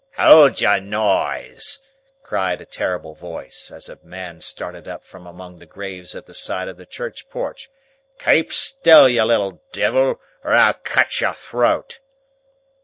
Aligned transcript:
"Hold 0.17 0.59
your 0.59 0.79
noise!" 0.79 1.77
cried 2.23 2.59
a 2.59 2.65
terrible 2.65 3.13
voice, 3.13 3.71
as 3.71 3.87
a 3.87 3.99
man 4.01 4.41
started 4.41 4.87
up 4.87 5.03
from 5.03 5.27
among 5.27 5.57
the 5.57 5.67
graves 5.67 6.15
at 6.15 6.25
the 6.25 6.33
side 6.33 6.67
of 6.67 6.77
the 6.77 6.87
church 6.87 7.29
porch. 7.29 7.69
"Keep 8.17 8.51
still, 8.51 9.07
you 9.07 9.23
little 9.23 9.61
devil, 9.71 10.19
or 10.43 10.53
I'll 10.53 10.73
cut 10.73 11.21
your 11.21 11.33
throat!" 11.33 11.99